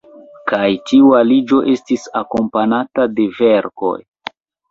Kaj 0.51 0.69
tiu 0.91 1.11
aliĝo 1.17 1.59
estis 1.75 2.07
akompanata 2.21 3.07
de 3.19 3.27
verkoj. 3.43 3.95